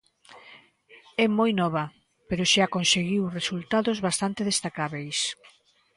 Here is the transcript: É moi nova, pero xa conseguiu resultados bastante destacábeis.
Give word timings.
É 1.23 1.25
moi 1.39 1.51
nova, 1.61 1.83
pero 2.27 2.49
xa 2.53 2.65
conseguiu 2.75 3.23
resultados 3.39 3.97
bastante 4.07 4.47
destacábeis. 4.51 5.17